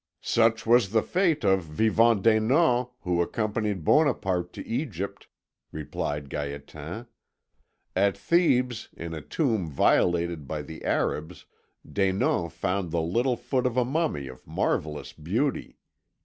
"Such 0.23 0.65
was 0.65 0.89
the 0.89 1.03
fate 1.03 1.43
of 1.43 1.61
Vivant 1.61 2.23
Denon, 2.23 2.87
who 3.01 3.21
accompanied 3.21 3.83
Bonaparte 3.85 4.51
to 4.53 4.65
Egypt," 4.65 5.27
replied 5.71 6.27
Gaétan. 6.27 7.05
"At 7.95 8.17
Thebes, 8.17 8.89
in 8.97 9.13
a 9.13 9.21
tomb 9.21 9.67
violated 9.67 10.47
by 10.47 10.63
the 10.63 10.83
Arabs, 10.85 11.45
Denon 11.87 12.49
found 12.49 12.89
the 12.89 12.99
little 13.03 13.37
foot 13.37 13.67
of 13.67 13.77
a 13.77 13.85
mummy 13.85 14.27
of 14.27 14.47
marvellous 14.47 15.13
beauty. 15.13 15.77